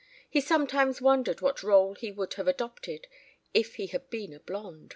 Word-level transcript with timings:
(He 0.27 0.41
sometimes 0.41 0.99
wondered 0.99 1.41
what 1.41 1.57
rôle 1.57 1.95
he 1.95 2.11
would 2.11 2.33
have 2.33 2.47
adopted 2.47 3.05
if 3.53 3.75
he 3.75 3.85
had 3.85 4.09
been 4.09 4.33
a 4.33 4.39
blond.) 4.39 4.89